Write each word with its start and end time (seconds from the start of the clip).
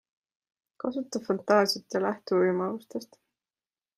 Kasuta 0.83 1.21
fantaasiat 1.27 1.97
ja 1.97 2.03
lähtu 2.07 2.41
võimalustest. 2.45 3.21